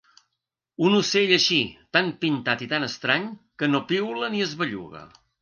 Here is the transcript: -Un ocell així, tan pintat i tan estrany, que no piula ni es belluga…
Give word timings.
-Un 0.85 0.95
ocell 0.99 1.33
així, 1.35 1.57
tan 1.97 2.09
pintat 2.23 2.65
i 2.67 2.69
tan 2.73 2.87
estrany, 2.89 3.29
que 3.63 3.71
no 3.75 3.83
piula 3.93 4.33
ni 4.39 4.43
es 4.49 4.59
belluga… 4.65 5.07